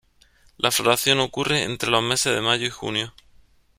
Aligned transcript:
La 0.57 0.71
floración 0.71 1.19
ocurre 1.19 1.61
entre 1.61 1.91
los 1.91 2.01
meses 2.01 2.33
de 2.33 2.41
mayo 2.41 2.65
y 2.65 2.71
junio. 2.71 3.13